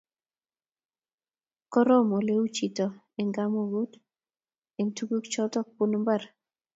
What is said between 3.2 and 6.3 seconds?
kamagut eng' tuguk choto bunu mbar